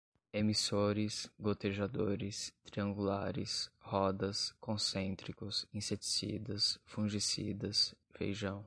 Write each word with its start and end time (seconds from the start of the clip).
emissores, 0.33 1.29
gotejadores, 1.39 2.51
triangulares, 2.63 3.69
rodas, 3.79 4.51
concêntricos, 4.59 5.67
inseticidas, 5.71 6.79
fungicidas, 6.87 7.93
feijão 8.09 8.59